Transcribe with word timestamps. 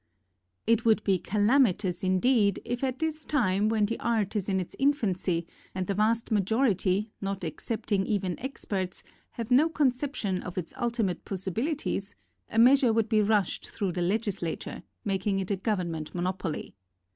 It 0.65 0.83
would 0.83 1.03
be 1.03 1.19
calamitous, 1.19 2.03
indeed, 2.03 2.59
if 2.65 2.83
at 2.83 2.97
this 2.97 3.23
time 3.23 3.69
when 3.69 3.85
the 3.85 3.99
art 3.99 4.35
is 4.35 4.49
in 4.49 4.59
its 4.59 4.75
infancy 4.79 5.45
and 5.75 5.85
the 5.85 5.93
vast 5.93 6.31
majority, 6.31 7.11
not 7.21 7.43
excepting 7.43 8.07
even 8.07 8.35
experts, 8.39 9.03
have 9.33 9.51
no 9.51 9.69
conception 9.69 10.41
of 10.41 10.57
its 10.57 10.73
ultimate 10.75 11.23
possi 11.23 11.53
bilities, 11.53 12.15
a 12.49 12.57
measure 12.57 12.91
would 12.91 13.09
be 13.09 13.21
rushed 13.21 13.69
through 13.69 13.91
the 13.91 14.01
legislature 14.01 14.81
making 15.05 15.37
it 15.37 15.51
a 15.51 15.55
govern 15.55 15.91
ment 15.91 16.15
monopoly. 16.15 16.73